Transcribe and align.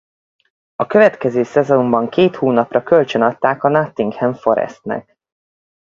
A 0.75 0.85
következő 0.85 1.43
szezonban 1.43 2.09
két 2.09 2.35
hónapra 2.35 2.83
kölcsönadták 2.83 3.63
a 3.63 3.69
Nottingham 3.69 4.33
Forestnek. 4.33 5.17